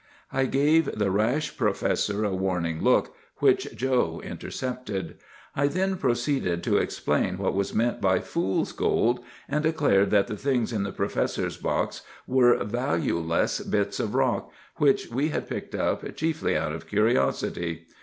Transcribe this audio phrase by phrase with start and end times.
[0.33, 5.19] "I gave the rash professor a warning look, which Joe intercepted.
[5.55, 10.35] I then proceeded to explain what was meant by 'Fools' gold,' and declared that the
[10.37, 16.15] things in the professor's box were valueless bits of rock, which we had picked up
[16.15, 17.85] chiefly out of curiosity.